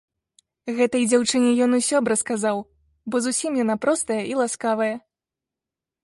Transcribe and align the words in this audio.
Гэтай 0.77 1.03
дзяўчыне 1.09 1.49
ён 1.65 1.71
усё 1.79 1.97
б 2.05 2.11
расказаў, 2.13 2.57
бо 3.15 3.21
зусім 3.25 3.51
яна 3.63 3.75
простая 3.83 4.17
і 4.31 4.33
ласкавая. 4.41 4.89